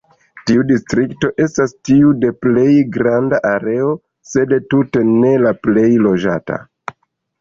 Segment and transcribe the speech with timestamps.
[0.49, 3.93] Tiu distrikto estas tiu de plej granda areo,
[4.33, 6.59] sed tute ne la plej loĝata.